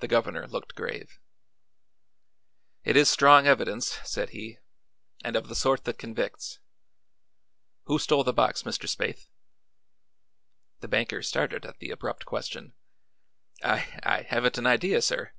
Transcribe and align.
The 0.00 0.08
governor 0.08 0.48
looked 0.48 0.74
grave. 0.74 1.20
"It 2.82 2.96
is 2.96 3.08
strong 3.08 3.46
evidence," 3.46 4.00
said 4.02 4.30
he, 4.30 4.58
"and 5.22 5.36
of 5.36 5.46
the 5.46 5.54
sort 5.54 5.84
that 5.84 5.96
convicts. 5.96 6.58
Who 7.84 8.00
stole 8.00 8.24
the 8.24 8.32
box, 8.32 8.64
Mr. 8.64 8.88
Spaythe?" 8.88 9.28
The 10.80 10.88
banker 10.88 11.22
started 11.22 11.64
at 11.64 11.78
the 11.78 11.90
abrupt 11.92 12.24
question. 12.24 12.74
"I 13.62 13.96
I 14.02 14.22
haven't 14.22 14.58
an 14.58 14.66
idea, 14.66 15.00
sir." 15.00 15.30